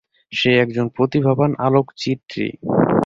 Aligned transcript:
সে 0.31 0.51
একজন 0.63 0.85
প্রতিভাবান 0.89 1.51
আলোকচিত্রী। 1.59 2.47